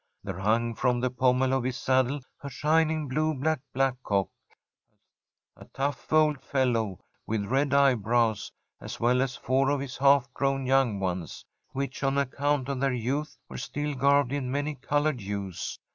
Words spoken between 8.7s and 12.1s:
as well as four of his half grown young ones, which